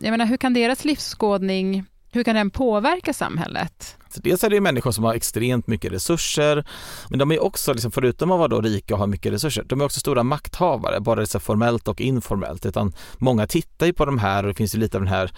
Jag 0.00 0.10
menar, 0.10 0.26
hur 0.26 0.36
kan 0.36 0.54
deras 0.54 0.84
livsskådning, 0.84 1.84
hur 2.12 2.24
kan 2.24 2.34
den 2.34 2.50
påverka 2.50 3.12
samhället? 3.12 3.96
Så 4.14 4.20
dels 4.20 4.44
är 4.44 4.50
det 4.50 4.60
människor 4.60 4.90
som 4.90 5.04
har 5.04 5.14
extremt 5.14 5.66
mycket 5.66 5.92
resurser, 5.92 6.64
men 7.08 7.18
de 7.18 7.32
är 7.32 7.42
också, 7.42 7.72
liksom, 7.72 7.92
förutom 7.92 8.30
att 8.30 8.38
vara 8.38 8.48
då 8.48 8.60
rika 8.60 8.94
och 8.94 9.00
ha 9.00 9.06
mycket 9.06 9.32
resurser, 9.32 9.64
de 9.66 9.80
är 9.80 9.84
också 9.84 10.00
stora 10.00 10.22
makthavare, 10.22 11.00
både 11.00 11.20
liksom 11.20 11.40
formellt 11.40 11.88
och 11.88 12.00
informellt. 12.00 12.66
Utan 12.66 12.92
många 13.18 13.46
tittar 13.46 13.86
ju 13.86 13.92
på 13.92 14.04
de 14.04 14.18
här 14.18 14.42
och 14.42 14.48
det 14.48 14.54
finns 14.54 14.74
ju 14.74 14.78
lite 14.78 14.96
av 14.96 15.02
den 15.02 15.12
här 15.12 15.32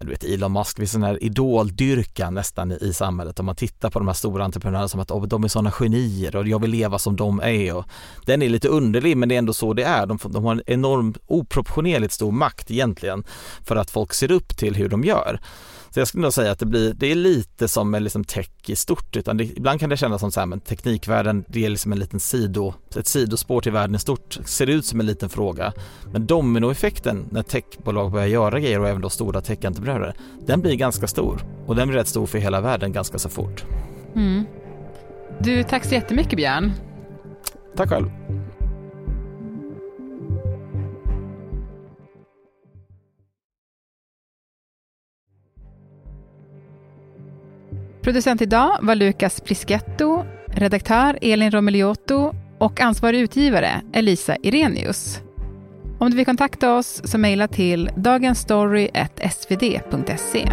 du 0.00 0.10
vet 0.10 0.24
Elon 0.24 0.52
Musk, 0.52 0.78
vi 0.78 0.86
sån 0.86 1.02
här 1.02 1.24
idoldyrkan 1.24 2.34
nästan 2.34 2.72
i, 2.72 2.78
i 2.80 2.92
samhället. 2.92 3.40
Om 3.40 3.46
man 3.46 3.56
tittar 3.56 3.90
på 3.90 3.98
de 3.98 4.08
här 4.08 4.14
stora 4.14 4.44
entreprenörerna 4.44 4.88
som 4.88 5.00
att 5.00 5.10
oh, 5.10 5.26
de 5.26 5.44
är 5.44 5.48
sådana 5.48 5.70
genier 5.70 6.36
och 6.36 6.48
jag 6.48 6.58
vill 6.58 6.70
leva 6.70 6.98
som 6.98 7.16
de 7.16 7.40
är. 7.40 7.74
Och 7.74 7.84
den 8.26 8.42
är 8.42 8.48
lite 8.48 8.68
underlig 8.68 9.16
men 9.16 9.28
det 9.28 9.34
är 9.34 9.38
ändå 9.38 9.52
så 9.52 9.72
det 9.72 9.82
är. 9.82 10.06
De, 10.06 10.18
de 10.24 10.44
har 10.44 10.52
en 10.52 10.62
enorm 10.66 11.14
oproportionerligt 11.26 12.12
stor 12.12 12.32
makt 12.32 12.70
egentligen 12.70 13.24
för 13.64 13.76
att 13.76 13.90
folk 13.90 14.14
ser 14.14 14.30
upp 14.30 14.56
till 14.56 14.74
hur 14.74 14.88
de 14.88 15.04
gör. 15.04 15.40
Så 15.94 16.00
jag 16.00 16.08
skulle 16.08 16.22
nog 16.22 16.32
säga 16.32 16.52
att 16.52 16.58
det, 16.58 16.66
blir, 16.66 16.94
det 16.94 17.10
är 17.10 17.14
lite 17.14 17.68
som 17.68 17.90
med 17.90 18.02
liksom 18.02 18.24
tech 18.24 18.50
i 18.66 18.76
stort, 18.76 19.16
utan 19.16 19.36
det, 19.36 19.44
ibland 19.44 19.80
kan 19.80 19.90
det 19.90 19.96
kännas 19.96 20.20
som 20.20 20.32
så 20.32 20.40
här, 20.40 20.46
men 20.46 20.60
teknikvärlden, 20.60 21.44
det 21.48 21.64
är 21.64 21.70
liksom 21.70 21.92
en 21.92 21.98
liten 21.98 22.20
sido, 22.20 22.74
ett 22.96 23.06
sidospår 23.06 23.60
till 23.60 23.72
världen 23.72 23.94
i 23.94 23.98
stort, 23.98 24.38
ser 24.44 24.66
ut 24.66 24.84
som 24.84 25.00
en 25.00 25.06
liten 25.06 25.28
fråga. 25.28 25.72
Men 26.12 26.26
dominoeffekten 26.26 27.26
när 27.30 27.42
techbolag 27.42 28.12
börjar 28.12 28.26
göra 28.26 28.60
grejer 28.60 28.80
och 28.80 28.88
även 28.88 29.02
då 29.02 29.10
stora 29.10 29.40
techentreprenörer, 29.40 30.14
den 30.46 30.60
blir 30.60 30.74
ganska 30.74 31.06
stor 31.06 31.44
och 31.66 31.76
den 31.76 31.88
blir 31.88 31.98
rätt 31.98 32.08
stor 32.08 32.26
för 32.26 32.38
hela 32.38 32.60
världen 32.60 32.92
ganska 32.92 33.18
så 33.18 33.28
fort. 33.28 33.64
Mm. 34.14 34.44
Du, 35.38 35.62
tack 35.62 35.84
så 35.84 35.94
jättemycket 35.94 36.36
Björn. 36.36 36.72
Tack 37.76 37.88
själv. 37.88 38.10
Producent 48.04 48.42
idag 48.42 48.78
var 48.82 48.94
Lukas 48.94 49.40
Prisketto, 49.40 50.24
redaktör 50.46 51.18
Elin 51.22 51.50
Romeliotto 51.50 52.34
och 52.58 52.80
ansvarig 52.80 53.20
utgivare 53.20 53.82
Elisa 53.92 54.36
Irenius. 54.42 55.20
Om 55.98 56.10
du 56.10 56.16
vill 56.16 56.26
kontakta 56.26 56.74
oss 56.74 57.02
så 57.04 57.18
mejla 57.18 57.48
till 57.48 57.90
dagensstory.svd.se. 57.96 60.52